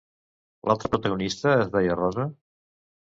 L'altra 0.69 0.89
protagonista 0.93 1.51
es 1.65 1.69
deia 1.75 1.99
Rosa? 1.99 2.25